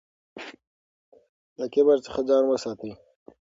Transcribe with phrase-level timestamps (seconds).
[1.59, 2.91] له کبر څخه ځان وساتئ.